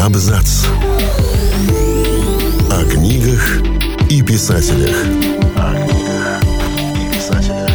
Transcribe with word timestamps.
Абзац. 0.00 0.64
О 2.70 2.84
книгах 2.90 3.60
и 4.08 4.22
писателях. 4.22 4.96
О 5.56 5.74
книгах 5.74 6.42
и 6.96 7.14
писателях. 7.14 7.70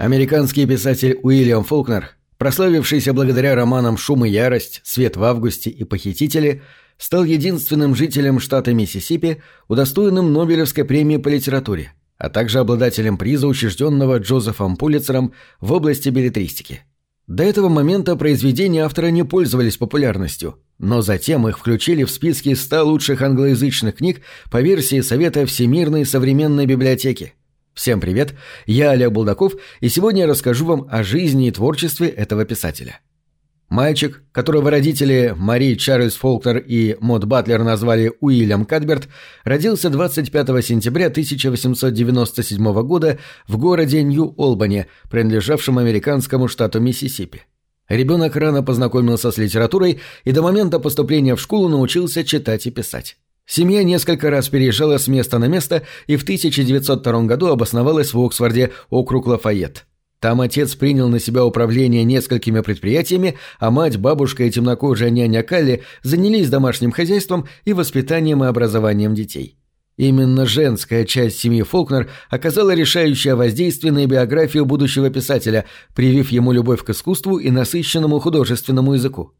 Американский 0.00 0.66
писатель 0.66 1.20
Уильям 1.22 1.62
Фолкнер, 1.62 2.16
прославившийся 2.36 3.12
благодаря 3.12 3.54
романам 3.54 3.96
«Шум 3.96 4.24
и 4.24 4.30
ярость», 4.30 4.80
«Свет 4.82 5.16
в 5.16 5.22
августе» 5.22 5.70
и 5.70 5.84
«Похитители», 5.84 6.62
стал 6.98 7.22
единственным 7.22 7.94
жителем 7.94 8.40
штата 8.40 8.74
Миссисипи, 8.74 9.40
удостоенным 9.68 10.32
Нобелевской 10.32 10.84
премии 10.84 11.18
по 11.18 11.28
литературе, 11.28 11.92
а 12.18 12.28
также 12.28 12.58
обладателем 12.58 13.16
приза, 13.16 13.46
учрежденного 13.46 14.18
Джозефом 14.18 14.76
Пулитцером 14.76 15.32
в 15.60 15.70
области 15.72 16.08
билетристики. 16.08 16.82
До 17.30 17.44
этого 17.44 17.68
момента 17.68 18.16
произведения 18.16 18.84
автора 18.84 19.06
не 19.12 19.22
пользовались 19.22 19.76
популярностью, 19.76 20.56
но 20.80 21.00
затем 21.00 21.46
их 21.46 21.60
включили 21.60 22.02
в 22.02 22.10
списки 22.10 22.54
100 22.54 22.84
лучших 22.84 23.22
англоязычных 23.22 23.94
книг 23.94 24.22
по 24.50 24.60
версии 24.60 25.00
Совета 25.00 25.46
Всемирной 25.46 26.04
современной 26.04 26.66
библиотеки. 26.66 27.34
Всем 27.72 28.00
привет, 28.00 28.34
я 28.66 28.90
Олег 28.90 29.12
Булдаков, 29.12 29.54
и 29.78 29.88
сегодня 29.88 30.22
я 30.22 30.26
расскажу 30.26 30.64
вам 30.64 30.88
о 30.90 31.04
жизни 31.04 31.46
и 31.46 31.52
творчестве 31.52 32.08
этого 32.08 32.44
писателя. 32.44 32.98
Мальчик, 33.70 34.24
которого 34.32 34.68
родители 34.68 35.32
Мари 35.36 35.76
Чарльз 35.76 36.16
Фолкнер 36.16 36.58
и 36.58 36.96
Мод 36.98 37.24
Батлер 37.24 37.62
назвали 37.62 38.12
Уильям 38.20 38.64
Кадберт, 38.64 39.08
родился 39.44 39.90
25 39.90 40.66
сентября 40.66 41.06
1897 41.06 42.82
года 42.82 43.18
в 43.46 43.58
городе 43.58 44.02
Нью-Олбани, 44.02 44.86
принадлежавшем 45.08 45.78
американскому 45.78 46.48
штату 46.48 46.80
Миссисипи. 46.80 47.42
Ребенок 47.88 48.34
рано 48.34 48.64
познакомился 48.64 49.30
с 49.30 49.38
литературой 49.38 50.00
и 50.24 50.32
до 50.32 50.42
момента 50.42 50.80
поступления 50.80 51.36
в 51.36 51.40
школу 51.40 51.68
научился 51.68 52.24
читать 52.24 52.66
и 52.66 52.72
писать. 52.72 53.18
Семья 53.46 53.84
несколько 53.84 54.30
раз 54.30 54.48
переезжала 54.48 54.98
с 54.98 55.06
места 55.06 55.38
на 55.38 55.46
место 55.46 55.84
и 56.08 56.16
в 56.16 56.24
1902 56.24 57.22
году 57.22 57.46
обосновалась 57.46 58.14
в 58.14 58.20
Оксфорде, 58.20 58.72
округ 58.90 59.28
Лафайет. 59.28 59.86
Там 60.20 60.42
отец 60.42 60.74
принял 60.74 61.08
на 61.08 61.18
себя 61.18 61.46
управление 61.46 62.04
несколькими 62.04 62.60
предприятиями, 62.60 63.38
а 63.58 63.70
мать, 63.70 63.96
бабушка 63.96 64.44
и 64.44 64.50
темнокожая 64.50 65.08
няня 65.08 65.42
Калли 65.42 65.82
занялись 66.02 66.50
домашним 66.50 66.92
хозяйством 66.92 67.48
и 67.64 67.72
воспитанием 67.72 68.44
и 68.44 68.46
образованием 68.46 69.14
детей. 69.14 69.56
Именно 69.96 70.46
женская 70.46 71.04
часть 71.04 71.40
семьи 71.40 71.62
Фолкнер 71.62 72.10
оказала 72.28 72.74
решающее 72.74 73.34
воздействие 73.34 73.92
на 73.92 74.06
биографию 74.06 74.66
будущего 74.66 75.10
писателя, 75.10 75.64
привив 75.94 76.30
ему 76.30 76.52
любовь 76.52 76.84
к 76.84 76.90
искусству 76.90 77.38
и 77.38 77.50
насыщенному 77.50 78.18
художественному 78.18 78.94
языку. 78.94 79.32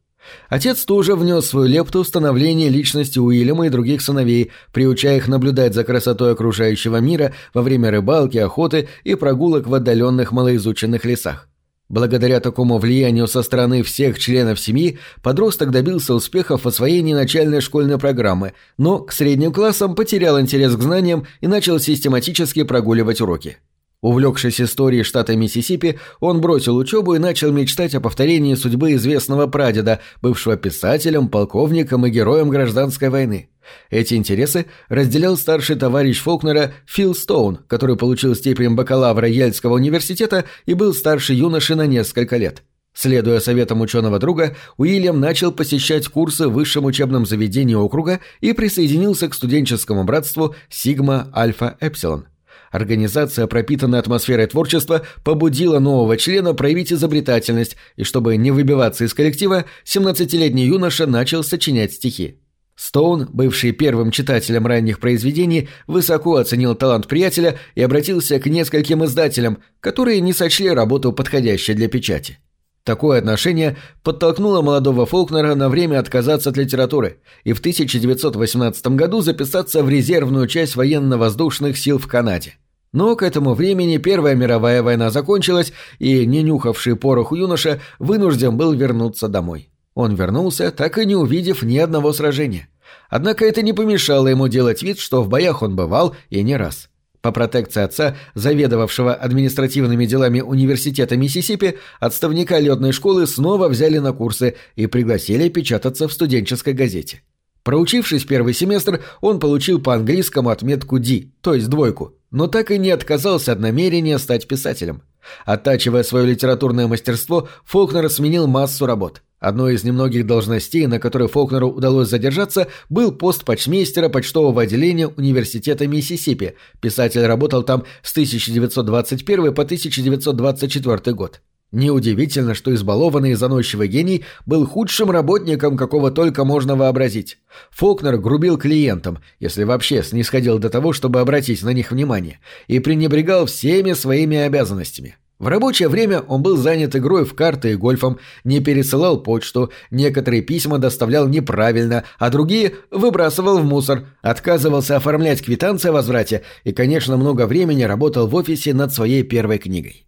Отец 0.48 0.84
тоже 0.84 1.14
внес 1.14 1.46
свою 1.46 1.66
лепту 1.66 2.02
в 2.02 2.06
становление 2.06 2.68
личности 2.68 3.18
Уильяма 3.18 3.66
и 3.66 3.70
других 3.70 4.02
сыновей, 4.02 4.50
приучая 4.72 5.16
их 5.16 5.28
наблюдать 5.28 5.74
за 5.74 5.84
красотой 5.84 6.32
окружающего 6.32 6.98
мира 6.98 7.32
во 7.54 7.62
время 7.62 7.90
рыбалки, 7.90 8.38
охоты 8.38 8.88
и 9.04 9.14
прогулок 9.14 9.66
в 9.66 9.74
отдаленных 9.74 10.32
малоизученных 10.32 11.04
лесах. 11.04 11.48
Благодаря 11.88 12.38
такому 12.38 12.78
влиянию 12.78 13.26
со 13.26 13.42
стороны 13.42 13.82
всех 13.82 14.16
членов 14.18 14.60
семьи 14.60 14.98
подросток 15.22 15.72
добился 15.72 16.14
успехов 16.14 16.64
в 16.64 16.68
освоении 16.68 17.14
начальной 17.14 17.60
школьной 17.60 17.98
программы, 17.98 18.52
но 18.78 19.00
к 19.00 19.10
средним 19.10 19.52
классам 19.52 19.96
потерял 19.96 20.40
интерес 20.40 20.76
к 20.76 20.82
знаниям 20.82 21.26
и 21.40 21.48
начал 21.48 21.80
систематически 21.80 22.62
прогуливать 22.62 23.20
уроки. 23.20 23.58
Увлекшись 24.02 24.60
историей 24.60 25.02
штата 25.02 25.36
Миссисипи, 25.36 25.98
он 26.20 26.40
бросил 26.40 26.76
учебу 26.76 27.14
и 27.14 27.18
начал 27.18 27.52
мечтать 27.52 27.94
о 27.94 28.00
повторении 28.00 28.54
судьбы 28.54 28.94
известного 28.94 29.46
прадеда, 29.46 30.00
бывшего 30.22 30.56
писателем, 30.56 31.28
полковником 31.28 32.06
и 32.06 32.10
героем 32.10 32.48
гражданской 32.48 33.10
войны. 33.10 33.50
Эти 33.90 34.14
интересы 34.14 34.66
разделял 34.88 35.36
старший 35.36 35.76
товарищ 35.76 36.20
Фолкнера 36.20 36.72
Фил 36.86 37.14
Стоун, 37.14 37.58
который 37.66 37.96
получил 37.96 38.34
степень 38.34 38.74
бакалавра 38.74 39.28
Ельского 39.28 39.74
университета 39.74 40.46
и 40.64 40.72
был 40.72 40.94
старше 40.94 41.34
юноши 41.34 41.74
на 41.74 41.86
несколько 41.86 42.38
лет. 42.38 42.62
Следуя 42.94 43.38
советам 43.38 43.82
ученого 43.82 44.18
друга, 44.18 44.56
Уильям 44.78 45.20
начал 45.20 45.52
посещать 45.52 46.08
курсы 46.08 46.48
в 46.48 46.52
высшем 46.52 46.86
учебном 46.86 47.26
заведении 47.26 47.74
округа 47.74 48.20
и 48.40 48.52
присоединился 48.54 49.28
к 49.28 49.34
студенческому 49.34 50.04
братству 50.04 50.54
Сигма 50.70 51.30
Альфа 51.34 51.76
Эпсилон. 51.80 52.26
Организация, 52.70 53.48
пропитанная 53.48 53.98
атмосферой 53.98 54.46
творчества, 54.46 55.02
побудила 55.24 55.80
нового 55.80 56.16
члена 56.16 56.54
проявить 56.54 56.92
изобретательность, 56.92 57.76
и 57.96 58.04
чтобы 58.04 58.36
не 58.36 58.52
выбиваться 58.52 59.04
из 59.04 59.12
коллектива, 59.12 59.64
17-летний 59.84 60.66
юноша 60.66 61.06
начал 61.06 61.42
сочинять 61.42 61.94
стихи. 61.94 62.38
Стоун, 62.76 63.28
бывший 63.30 63.72
первым 63.72 64.10
читателем 64.10 64.66
ранних 64.66 65.00
произведений, 65.00 65.68
высоко 65.86 66.36
оценил 66.36 66.74
талант 66.74 67.08
приятеля 67.08 67.58
и 67.74 67.82
обратился 67.82 68.38
к 68.38 68.46
нескольким 68.46 69.04
издателям, 69.04 69.58
которые 69.80 70.20
не 70.20 70.32
сочли 70.32 70.70
работу 70.70 71.12
подходящей 71.12 71.74
для 71.74 71.88
печати. 71.88 72.38
Такое 72.84 73.18
отношение 73.18 73.76
подтолкнуло 74.02 74.62
молодого 74.62 75.04
Фолкнера 75.04 75.54
на 75.54 75.68
время 75.68 75.98
отказаться 75.98 76.50
от 76.50 76.56
литературы 76.56 77.20
и 77.44 77.52
в 77.52 77.60
1918 77.60 78.86
году 78.88 79.20
записаться 79.20 79.82
в 79.82 79.88
резервную 79.88 80.46
часть 80.46 80.76
военно-воздушных 80.76 81.76
сил 81.76 81.98
в 81.98 82.06
Канаде. 82.06 82.54
Но 82.92 83.14
к 83.16 83.22
этому 83.22 83.54
времени 83.54 83.98
Первая 83.98 84.34
мировая 84.34 84.82
война 84.82 85.10
закончилась, 85.10 85.72
и 85.98 86.26
не 86.26 86.42
нюхавший 86.42 86.96
пороху 86.96 87.36
юноша 87.36 87.80
вынужден 87.98 88.56
был 88.56 88.72
вернуться 88.72 89.28
домой. 89.28 89.70
Он 89.94 90.14
вернулся, 90.14 90.70
так 90.70 90.98
и 90.98 91.06
не 91.06 91.14
увидев 91.14 91.62
ни 91.62 91.76
одного 91.76 92.12
сражения. 92.12 92.68
Однако 93.08 93.44
это 93.44 93.62
не 93.62 93.72
помешало 93.72 94.28
ему 94.28 94.48
делать 94.48 94.82
вид, 94.82 94.98
что 94.98 95.22
в 95.22 95.28
боях 95.28 95.62
он 95.62 95.76
бывал 95.76 96.16
и 96.30 96.42
не 96.42 96.56
раз. 96.56 96.89
По 97.22 97.32
протекции 97.32 97.82
отца, 97.82 98.16
заведовавшего 98.34 99.12
административными 99.12 100.06
делами 100.06 100.40
университета 100.40 101.16
Миссисипи, 101.16 101.76
отставника 101.98 102.58
летной 102.58 102.92
школы 102.92 103.26
снова 103.26 103.68
взяли 103.68 103.98
на 103.98 104.12
курсы 104.12 104.56
и 104.74 104.86
пригласили 104.86 105.50
печататься 105.50 106.08
в 106.08 106.12
студенческой 106.12 106.72
газете. 106.72 107.22
Проучившись 107.62 108.24
первый 108.24 108.54
семестр, 108.54 109.02
он 109.20 109.38
получил 109.38 109.82
по 109.82 109.94
английскому 109.94 110.48
отметку 110.48 110.98
D, 110.98 111.26
то 111.42 111.52
есть 111.52 111.68
двойку, 111.68 112.14
но 112.30 112.46
так 112.46 112.70
и 112.70 112.78
не 112.78 112.90
отказался 112.90 113.52
от 113.52 113.60
намерения 113.60 114.18
стать 114.18 114.48
писателем. 114.48 115.02
Оттачивая 115.44 116.02
свое 116.02 116.26
литературное 116.26 116.86
мастерство, 116.86 117.48
Фолкнер 117.64 118.08
сменил 118.08 118.46
массу 118.46 118.86
работ. 118.86 119.22
Одной 119.40 119.74
из 119.74 119.84
немногих 119.84 120.26
должностей, 120.26 120.86
на 120.86 121.00
которой 121.00 121.26
Фолкнеру 121.26 121.70
удалось 121.70 122.10
задержаться, 122.10 122.68
был 122.90 123.10
пост 123.10 123.46
почмейстера 123.46 124.10
почтового 124.10 124.62
отделения 124.62 125.08
Университета 125.08 125.86
Миссисипи. 125.86 126.56
Писатель 126.80 127.24
работал 127.24 127.62
там 127.62 127.84
с 128.02 128.12
1921 128.12 129.54
по 129.54 129.62
1924 129.62 131.14
год. 131.14 131.40
Неудивительно, 131.72 132.54
что 132.54 132.74
избалованный 132.74 133.30
и 133.30 133.34
заносчивый 133.34 133.88
гений 133.88 134.24
был 134.44 134.66
худшим 134.66 135.10
работником, 135.10 135.76
какого 135.76 136.10
только 136.10 136.44
можно 136.44 136.76
вообразить. 136.76 137.38
Фолкнер 137.70 138.18
грубил 138.18 138.58
клиентам, 138.58 139.20
если 139.38 139.62
вообще 139.62 140.02
снисходил 140.02 140.58
до 140.58 140.68
того, 140.68 140.92
чтобы 140.92 141.20
обратить 141.20 141.62
на 141.62 141.70
них 141.70 141.92
внимание, 141.92 142.40
и 142.66 142.80
пренебрегал 142.80 143.46
всеми 143.46 143.92
своими 143.92 144.36
обязанностями. 144.36 145.16
В 145.40 145.48
рабочее 145.48 145.88
время 145.88 146.20
он 146.20 146.42
был 146.42 146.58
занят 146.58 146.94
игрой 146.94 147.24
в 147.24 147.34
карты 147.34 147.72
и 147.72 147.74
гольфом, 147.74 148.18
не 148.44 148.60
пересылал 148.60 149.22
почту, 149.22 149.72
некоторые 149.90 150.42
письма 150.42 150.78
доставлял 150.78 151.26
неправильно, 151.26 152.04
а 152.18 152.28
другие 152.28 152.74
выбрасывал 152.90 153.58
в 153.58 153.64
мусор, 153.64 154.04
отказывался 154.20 154.96
оформлять 154.96 155.42
квитанции 155.42 155.88
о 155.88 155.92
возврате 155.92 156.42
и, 156.64 156.72
конечно, 156.72 157.16
много 157.16 157.46
времени 157.46 157.84
работал 157.84 158.26
в 158.26 158.34
офисе 158.34 158.74
над 158.74 158.92
своей 158.92 159.22
первой 159.22 159.56
книгой. 159.56 160.04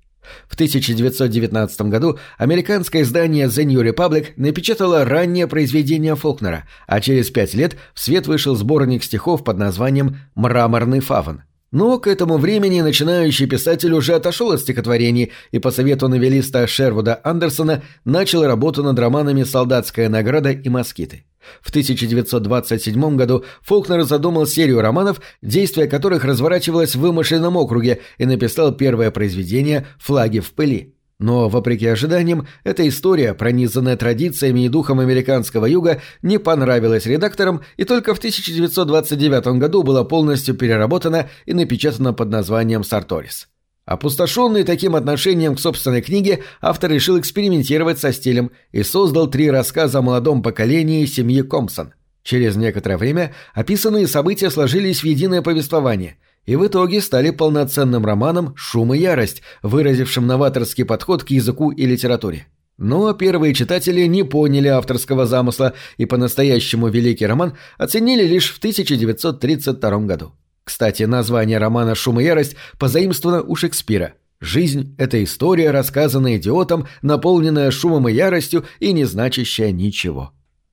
В 0.49 0.55
1919 0.55 1.81
году 1.83 2.19
американское 2.37 3.01
издание 3.01 3.47
The 3.47 3.65
New 3.65 3.83
Republic 3.83 4.33
напечатало 4.37 5.07
раннее 5.07 5.47
произведение 5.47 6.15
Фолкнера, 6.15 6.69
а 6.87 7.01
через 7.01 7.31
пять 7.31 7.55
лет 7.55 7.77
в 7.95 8.01
свет 8.01 8.27
вышел 8.27 8.55
сборник 8.55 9.03
стихов 9.03 9.45
под 9.45 9.57
названием 9.57 10.19
«Мраморный 10.35 11.01
фавн». 11.01 11.43
Но 11.73 11.99
к 11.99 12.07
этому 12.07 12.37
времени 12.37 12.83
начинающий 12.83 13.47
писатель 13.47 13.95
уже 13.95 14.15
отошел 14.15 14.53
от 14.53 14.61
стихотворений 14.61 15.33
и 15.53 15.59
по 15.59 15.71
совету 15.71 16.07
новелиста 16.07 16.67
Шервуда 16.67 17.19
Андерсона 17.25 17.83
начал 18.05 18.45
работу 18.45 18.83
над 18.83 18.99
романами 18.99 19.43
«Солдатская 19.43 20.11
награда» 20.11 20.51
и 20.51 20.69
«Москиты». 20.69 21.25
В 21.63 21.71
1927 21.71 23.17
году 23.17 23.45
Фолкнер 23.63 24.03
задумал 24.03 24.47
серию 24.47 24.83
романов, 24.83 25.23
действие 25.41 25.89
которых 25.89 26.25
разворачивалось 26.25 26.95
в 26.95 27.01
вымышленном 27.01 27.57
округе, 27.57 28.01
и 28.19 28.27
написал 28.27 28.73
первое 28.73 29.11
произведение 29.11 29.87
«Флаги 29.99 30.41
в 30.41 30.53
пыли». 30.53 30.95
Но, 31.23 31.49
вопреки 31.49 31.87
ожиданиям, 31.87 32.49
эта 32.65 32.87
история, 32.89 33.33
пронизанная 33.33 33.97
традициями 33.97 34.65
и 34.65 34.69
духом 34.69 34.99
американского 34.99 35.67
юга, 35.67 36.03
не 36.21 36.39
понравилась 36.39 37.07
редакторам 37.07 37.61
и 37.77 37.85
только 37.85 38.13
в 38.13 38.19
1929 38.19 39.59
году 39.59 39.85
была 39.85 40.03
полностью 40.03 40.57
переработана 40.57 41.31
и 41.47 41.55
напечатана 41.55 42.13
под 42.13 42.31
названием 42.31 42.83
«Сарторис». 42.83 43.49
Опустошенный 43.85 44.65
таким 44.65 44.97
отношением 44.97 45.55
к 45.55 45.61
собственной 45.61 46.03
книге, 46.03 46.43
автор 46.61 46.91
решил 46.91 47.21
экспериментировать 47.21 48.01
со 48.01 48.13
стилем 48.13 48.51
и 48.73 48.83
создал 48.83 49.29
три 49.31 49.49
рассказа 49.49 50.01
о 50.01 50.03
молодом 50.03 50.43
поколении 50.43 51.07
семьи 51.07 51.43
Компсон. 51.43 51.95
Через 52.25 52.57
некоторое 52.57 52.97
время 52.97 53.33
описанные 53.55 54.09
события 54.09 54.51
сложились 54.51 55.03
в 55.03 55.05
единое 55.05 55.41
повествование 55.41 56.17
и 56.47 56.57
в 56.57 56.67
итоге 56.67 57.01
стали 57.01 57.31
полноценным 57.31 58.05
романом 58.05 58.55
«Шум 58.57 58.95
и 58.95 58.99
ярость», 58.99 59.43
выразившим 59.63 60.27
новаторский 60.27 60.85
подход 60.85 61.25
к 61.25 61.31
языку 61.31 61.71
и 61.71 61.87
литературе. 61.87 62.47
Но 62.79 63.13
первые 63.13 63.55
читатели 63.55 64.07
не 64.07 64.25
поняли 64.25 64.69
авторского 64.69 65.27
замысла 65.27 65.75
и 65.99 66.07
по-настоящему 66.07 66.89
великий 66.89 67.27
роман 67.27 67.55
оценили 67.79 68.25
лишь 68.25 68.53
в 68.53 68.59
1932 68.59 69.99
году. 70.01 70.33
Кстати, 70.65 71.05
название 71.05 71.59
романа 71.59 71.95
«Шум 71.95 72.21
и 72.21 72.25
ярость» 72.25 72.57
позаимствовано 72.79 73.43
у 73.43 73.55
Шекспира. 73.55 74.15
Жизнь– 74.41 74.95
это 74.99 75.23
история, 75.23 75.71
рассказанная 75.71 76.37
идиотом, 76.37 76.89
наполненная 77.03 77.71
шумом 77.71 78.09
и 78.09 78.13
яростью 78.13 78.65
и 78.81 78.93
не 78.93 79.05
значащая 79.05 79.71
ничего. 79.71 80.33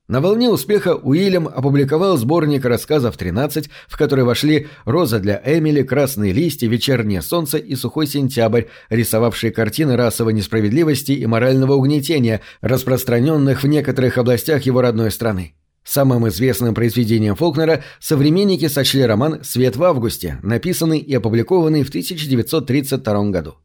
На 0.09 0.21
волне 0.21 0.49
успеха 0.49 0.95
Уильям 0.95 1.47
опубликовал 1.47 2.17
сборник 2.17 2.65
рассказов 2.65 3.15
«13», 3.15 3.69
в 3.87 3.95
который 3.95 4.23
вошли 4.23 4.67
«Роза 4.85 5.19
для 5.19 5.39
Эмили», 5.45 5.83
«Красные 5.83 6.33
листья», 6.33 6.67
«Вечернее 6.67 7.21
солнце» 7.21 7.59
и 7.59 7.75
«Сухой 7.75 8.07
сентябрь», 8.07 8.63
рисовавшие 8.89 9.51
картины 9.51 9.95
расовой 9.95 10.33
несправедливости 10.33 11.11
и 11.11 11.27
морального 11.27 11.73
угнетения, 11.73 12.41
распространенных 12.61 13.61
в 13.61 13.67
некоторых 13.67 14.17
областях 14.17 14.63
его 14.63 14.81
родной 14.81 15.11
страны. 15.11 15.53
Самым 15.89 16.27
известным 16.27 16.75
произведением 16.75 17.35
Фолкнера 17.35 17.83
современники 17.99 18.67
сочли 18.67 19.03
роман 19.03 19.43
«Свет 19.43 19.75
в 19.75 19.83
августе», 19.83 20.37
написанный 20.43 20.99
и 20.99 21.15
опубликованный 21.15 21.81
в 21.81 21.89
1932 21.89 23.29
году. 23.31 23.55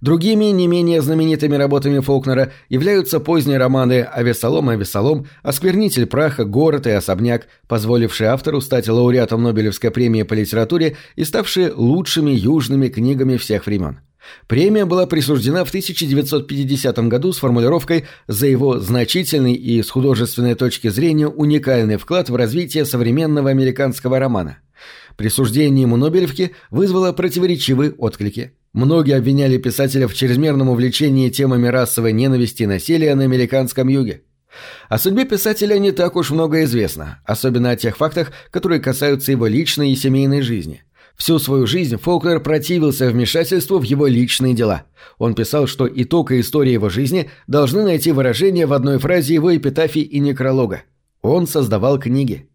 Другими 0.00 0.46
не 0.46 0.68
менее 0.68 1.02
знаменитыми 1.02 1.54
работами 1.54 2.00
Фолкнера 2.00 2.50
являются 2.70 3.20
поздние 3.20 3.58
романы 3.58 4.00
«Авесолом, 4.04 4.70
Авесолом», 4.70 5.26
«Осквернитель 5.42 6.06
праха», 6.06 6.46
«Город» 6.46 6.86
и 6.86 6.92
«Особняк», 6.92 7.46
позволившие 7.68 8.30
автору 8.30 8.62
стать 8.62 8.88
лауреатом 8.88 9.42
Нобелевской 9.42 9.90
премии 9.90 10.22
по 10.22 10.32
литературе 10.32 10.96
и 11.14 11.24
ставшие 11.24 11.74
лучшими 11.74 12.30
южными 12.30 12.88
книгами 12.88 13.36
всех 13.36 13.66
времен. 13.66 14.00
Премия 14.46 14.84
была 14.84 15.06
присуждена 15.06 15.64
в 15.64 15.68
1950 15.68 16.98
году 17.08 17.32
с 17.32 17.38
формулировкой 17.38 18.04
«за 18.28 18.46
его 18.46 18.78
значительный 18.78 19.54
и 19.54 19.82
с 19.82 19.90
художественной 19.90 20.54
точки 20.54 20.88
зрения 20.88 21.28
уникальный 21.28 21.96
вклад 21.96 22.30
в 22.30 22.36
развитие 22.36 22.84
современного 22.84 23.50
американского 23.50 24.18
романа». 24.18 24.58
Присуждение 25.16 25.82
ему 25.82 25.96
Нобелевки 25.96 26.52
вызвало 26.70 27.12
противоречивые 27.12 27.92
отклики. 27.92 28.52
Многие 28.74 29.16
обвиняли 29.16 29.56
писателя 29.56 30.06
в 30.06 30.14
чрезмерном 30.14 30.68
увлечении 30.68 31.30
темами 31.30 31.68
расовой 31.68 32.12
ненависти 32.12 32.64
и 32.64 32.66
насилия 32.66 33.14
на 33.14 33.24
американском 33.24 33.88
юге. 33.88 34.22
О 34.88 34.98
судьбе 34.98 35.24
писателя 35.24 35.78
не 35.78 35.92
так 35.92 36.16
уж 36.16 36.30
много 36.30 36.62
известно, 36.64 37.20
особенно 37.24 37.70
о 37.70 37.76
тех 37.76 37.96
фактах, 37.96 38.32
которые 38.50 38.80
касаются 38.80 39.32
его 39.32 39.46
личной 39.46 39.92
и 39.92 39.96
семейной 39.96 40.42
жизни. 40.42 40.84
Всю 41.16 41.38
свою 41.38 41.66
жизнь 41.66 41.96
Фолкнер 41.96 42.40
противился 42.40 43.08
вмешательству 43.08 43.78
в 43.78 43.84
его 43.84 44.06
личные 44.06 44.54
дела. 44.54 44.84
Он 45.18 45.34
писал, 45.34 45.66
что 45.66 45.88
итог 45.88 46.30
и 46.30 46.40
история 46.40 46.74
его 46.74 46.90
жизни 46.90 47.30
должны 47.46 47.84
найти 47.84 48.12
выражение 48.12 48.66
в 48.66 48.74
одной 48.74 48.98
фразе 48.98 49.34
его 49.34 49.56
эпитафии 49.56 50.02
и 50.02 50.20
некролога. 50.20 50.82
Он 51.22 51.46
создавал 51.46 51.98
книги. 51.98 52.48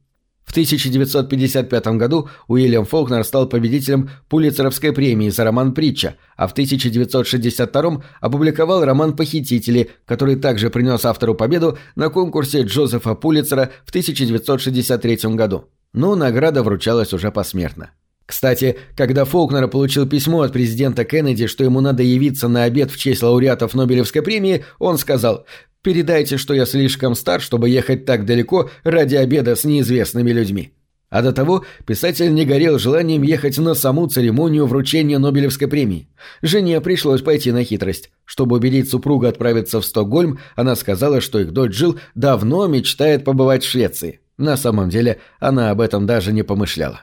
В 0.43 0.51
1955 0.51 1.87
году 1.97 2.29
Уильям 2.47 2.85
Фолкнер 2.85 3.23
стал 3.23 3.47
победителем 3.47 4.09
Пулитцеровской 4.27 4.91
премии 4.91 5.29
за 5.29 5.43
роман 5.45 5.73
«Притча», 5.73 6.15
а 6.35 6.47
в 6.47 6.51
1962 6.51 8.03
опубликовал 8.19 8.83
роман 8.83 9.15
«Похитители», 9.15 9.91
который 10.05 10.35
также 10.35 10.69
принес 10.69 11.05
автору 11.05 11.35
победу 11.35 11.77
на 11.95 12.09
конкурсе 12.09 12.63
Джозефа 12.63 13.15
Пулитцера 13.15 13.71
в 13.85 13.89
1963 13.89 15.35
году. 15.35 15.69
Но 15.93 16.15
награда 16.15 16.63
вручалась 16.63 17.13
уже 17.13 17.31
посмертно. 17.31 17.91
Кстати, 18.31 18.77
когда 18.95 19.25
Фолкнер 19.25 19.67
получил 19.67 20.07
письмо 20.07 20.43
от 20.43 20.53
президента 20.53 21.03
Кеннеди, 21.03 21.47
что 21.47 21.65
ему 21.65 21.81
надо 21.81 22.01
явиться 22.01 22.47
на 22.47 22.63
обед 22.63 22.89
в 22.89 22.97
честь 22.97 23.21
лауреатов 23.21 23.73
Нобелевской 23.73 24.21
премии, 24.21 24.63
он 24.79 24.97
сказал 24.97 25.45
Передайте, 25.81 26.37
что 26.37 26.53
я 26.53 26.65
слишком 26.65 27.13
стар, 27.13 27.41
чтобы 27.41 27.67
ехать 27.67 28.05
так 28.05 28.25
далеко 28.25 28.69
ради 28.85 29.15
обеда 29.15 29.57
с 29.57 29.65
неизвестными 29.65 30.31
людьми. 30.31 30.71
А 31.09 31.21
до 31.21 31.33
того 31.33 31.65
писатель 31.85 32.33
не 32.33 32.45
горел 32.45 32.79
желанием 32.79 33.21
ехать 33.21 33.57
на 33.57 33.73
саму 33.73 34.07
церемонию 34.07 34.65
вручения 34.65 35.19
Нобелевской 35.19 35.67
премии. 35.67 36.07
Жене 36.41 36.79
пришлось 36.79 37.21
пойти 37.21 37.51
на 37.51 37.65
хитрость. 37.65 38.11
Чтобы 38.23 38.55
убедить 38.55 38.89
супруга 38.89 39.27
отправиться 39.27 39.81
в 39.81 39.85
Стокгольм, 39.85 40.39
она 40.55 40.77
сказала, 40.77 41.19
что 41.19 41.37
их 41.37 41.51
дочь 41.51 41.73
Джилл 41.73 41.99
давно 42.15 42.65
мечтает 42.67 43.25
побывать 43.25 43.65
в 43.65 43.69
Швеции. 43.69 44.21
На 44.37 44.55
самом 44.55 44.89
деле 44.89 45.19
она 45.41 45.69
об 45.71 45.81
этом 45.81 46.05
даже 46.05 46.31
не 46.31 46.43
помышляла. 46.43 47.01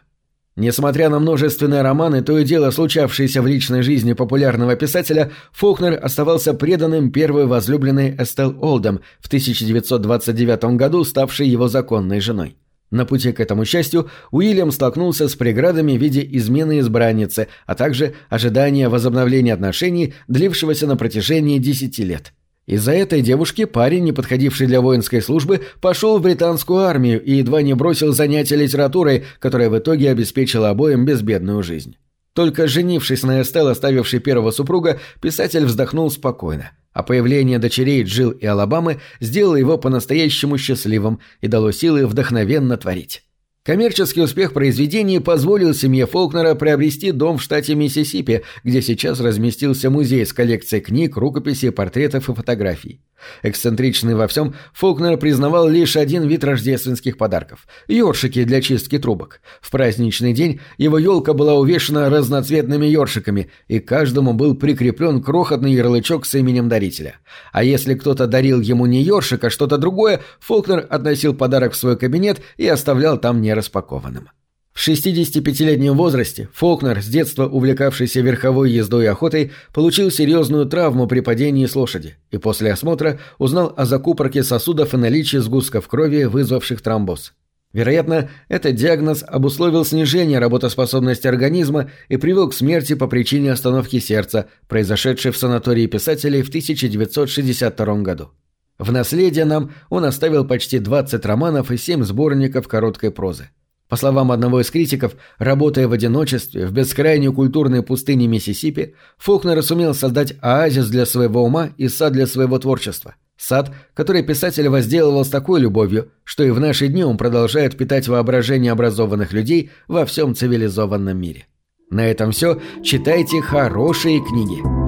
Несмотря 0.58 1.08
на 1.08 1.20
множественные 1.20 1.82
романы, 1.82 2.20
то 2.20 2.37
и 2.37 2.43
дело 2.43 2.72
случавшиеся 2.72 3.43
в 3.43 3.46
личной 3.46 3.82
жизни 3.82 4.12
популярного 4.12 4.75
писателя, 4.75 5.31
Фолкнер 5.52 5.96
оставался 6.02 6.52
преданным 6.52 7.12
первой 7.12 7.46
возлюбленной 7.46 8.16
Эстел 8.19 8.58
Олдем 8.60 8.99
в 9.20 9.28
1929 9.28 10.76
году, 10.76 11.05
ставшей 11.05 11.46
его 11.46 11.69
законной 11.69 12.19
женой. 12.19 12.56
На 12.90 13.05
пути 13.06 13.31
к 13.31 13.38
этому 13.38 13.64
счастью 13.64 14.10
Уильям 14.32 14.72
столкнулся 14.72 15.28
с 15.28 15.37
преградами 15.37 15.96
в 15.96 16.00
виде 16.00 16.28
измены 16.28 16.81
избранницы, 16.81 17.46
а 17.64 17.76
также 17.76 18.14
ожидания 18.28 18.88
возобновления 18.88 19.54
отношений, 19.54 20.14
длившегося 20.26 20.88
на 20.88 20.96
протяжении 20.96 21.58
десяти 21.58 22.02
лет. 22.02 22.32
Из-за 22.68 22.92
этой 22.92 23.22
девушки 23.22 23.64
парень, 23.64 24.04
не 24.04 24.12
подходивший 24.12 24.66
для 24.66 24.82
воинской 24.82 25.22
службы, 25.22 25.62
пошел 25.80 26.18
в 26.18 26.22
британскую 26.22 26.80
армию 26.80 27.24
и 27.24 27.36
едва 27.36 27.62
не 27.62 27.72
бросил 27.72 28.12
занятия 28.12 28.56
литературой, 28.56 29.24
которая 29.38 29.70
в 29.70 29.78
итоге 29.78 30.10
обеспечила 30.10 30.68
обоим 30.68 31.06
безбедную 31.06 31.62
жизнь. 31.62 31.96
Только 32.34 32.68
женившись 32.68 33.22
на 33.22 33.40
Эстел, 33.40 33.68
оставившей 33.68 34.20
первого 34.20 34.50
супруга, 34.50 35.00
писатель 35.22 35.64
вздохнул 35.64 36.10
спокойно, 36.10 36.72
а 36.92 37.02
появление 37.02 37.58
дочерей 37.58 38.02
Джилл 38.02 38.32
и 38.32 38.44
Алабамы 38.44 39.00
сделало 39.18 39.56
его 39.56 39.78
по-настоящему 39.78 40.58
счастливым 40.58 41.20
и 41.40 41.48
дало 41.48 41.72
силы 41.72 42.06
вдохновенно 42.06 42.76
творить. 42.76 43.22
Коммерческий 43.68 44.22
успех 44.22 44.54
произведений 44.54 45.20
позволил 45.20 45.74
семье 45.74 46.06
Фолкнера 46.06 46.54
приобрести 46.54 47.12
дом 47.12 47.36
в 47.36 47.42
штате 47.42 47.74
Миссисипи, 47.74 48.42
где 48.64 48.80
сейчас 48.80 49.20
разместился 49.20 49.90
музей 49.90 50.24
с 50.24 50.32
коллекцией 50.32 50.82
книг, 50.82 51.18
рукописей, 51.18 51.70
портретов 51.70 52.30
и 52.30 52.34
фотографий. 52.34 53.02
Эксцентричный 53.42 54.14
во 54.14 54.26
всем, 54.26 54.54
Фолкнер 54.72 55.16
признавал 55.16 55.68
лишь 55.68 55.96
один 55.96 56.26
вид 56.26 56.44
рождественских 56.44 57.16
подарков– 57.18 57.66
ёршики 57.88 58.44
для 58.44 58.60
чистки 58.62 58.98
трубок. 58.98 59.40
В 59.60 59.70
праздничный 59.70 60.32
день 60.32 60.60
его 60.76 60.98
елка 60.98 61.32
была 61.32 61.54
увешана 61.54 62.10
разноцветными 62.10 62.87
ёршиками, 62.87 63.50
и 63.66 63.80
каждому 63.80 64.32
был 64.32 64.54
прикреплен 64.54 65.22
крохотный 65.22 65.72
ярлычок 65.72 66.26
с 66.26 66.34
именем 66.34 66.68
дарителя. 66.68 67.16
А 67.52 67.64
если 67.64 67.94
кто-то 67.94 68.26
дарил 68.26 68.60
ему 68.60 68.87
не 68.87 69.02
ёршик, 69.02 69.44
а 69.44 69.50
что-то 69.50 69.78
другое, 69.78 70.20
Фолкнер 70.40 70.87
относил 70.88 71.34
подарок 71.34 71.72
в 71.72 71.76
свой 71.76 71.98
кабинет 71.98 72.40
и 72.56 72.66
оставлял 72.66 73.18
там 73.18 73.42
нераспакованным. 73.58 74.30
В 74.72 74.86
65-летнем 74.86 75.96
возрасте 75.96 76.48
Фолкнер, 76.54 77.02
с 77.02 77.06
детства 77.06 77.46
увлекавшийся 77.48 78.20
верховой 78.20 78.70
ездой 78.70 79.04
и 79.04 79.08
охотой, 79.08 79.50
получил 79.74 80.12
серьезную 80.12 80.66
травму 80.66 81.08
при 81.08 81.18
падении 81.18 81.66
с 81.66 81.74
лошади 81.74 82.16
и 82.30 82.38
после 82.38 82.72
осмотра 82.72 83.18
узнал 83.38 83.74
о 83.76 83.86
закупорке 83.86 84.44
сосудов 84.44 84.94
и 84.94 84.96
наличии 84.96 85.38
сгустков 85.38 85.88
крови, 85.88 86.24
вызвавших 86.24 86.80
тромбоз. 86.80 87.32
Вероятно, 87.72 88.30
этот 88.48 88.76
диагноз 88.76 89.24
обусловил 89.26 89.84
снижение 89.84 90.38
работоспособности 90.38 91.26
организма 91.26 91.90
и 92.08 92.16
привел 92.16 92.48
к 92.48 92.54
смерти 92.54 92.94
по 92.94 93.08
причине 93.08 93.52
остановки 93.52 93.98
сердца, 93.98 94.46
произошедшей 94.68 95.32
в 95.32 95.36
санатории 95.36 95.86
писателей 95.86 96.42
в 96.42 96.48
1962 96.48 98.02
году. 98.02 98.30
В 98.78 98.92
наследие 98.92 99.44
нам 99.44 99.73
он 99.90 100.04
оставил 100.04 100.44
почти 100.44 100.78
20 100.78 101.25
романов 101.26 101.70
и 101.70 101.76
7 101.76 102.04
сборников 102.04 102.68
короткой 102.68 103.11
прозы. 103.11 103.50
По 103.88 103.97
словам 103.97 104.30
одного 104.30 104.61
из 104.61 104.70
критиков, 104.70 105.14
работая 105.38 105.88
в 105.88 105.92
одиночестве 105.92 106.66
в 106.66 106.73
бескрайней 106.73 107.32
культурной 107.32 107.82
пустыне 107.82 108.26
Миссисипи, 108.26 108.94
Фолкнер 109.16 109.62
сумел 109.62 109.94
создать 109.94 110.35
оазис 110.42 110.88
для 110.88 111.06
своего 111.06 111.42
ума 111.42 111.70
и 111.78 111.88
сад 111.88 112.12
для 112.12 112.26
своего 112.26 112.58
творчества. 112.58 113.14
Сад, 113.38 113.73
который 113.94 114.23
писатель 114.23 114.68
возделывал 114.68 115.25
с 115.25 115.28
такой 115.28 115.61
любовью, 115.61 116.11
что 116.25 116.44
и 116.44 116.50
в 116.50 116.61
наши 116.61 116.88
дни 116.88 117.04
он 117.04 117.16
продолжает 117.16 117.78
питать 117.78 118.08
воображение 118.08 118.73
образованных 118.73 119.32
людей 119.32 119.70
во 119.87 120.04
всем 120.04 120.35
цивилизованном 120.35 121.18
мире. 121.18 121.47
На 121.90 122.06
этом 122.06 122.32
все. 122.32 122.61
Читайте 122.82 123.40
хорошие 123.40 124.20
книги. 124.20 124.88